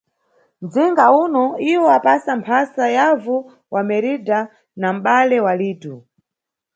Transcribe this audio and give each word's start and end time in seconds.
Nʼdzinga 0.63 1.05
uno, 1.23 1.43
iwo 1.73 1.87
apasa 1.97 2.31
mphasa 2.39 2.83
yavu 2.97 3.35
wa 3.73 3.81
Meridha 3.87 4.39
na 4.81 4.87
mʼbale 4.95 5.37
wa 5.45 5.53
Lito. 5.59 5.95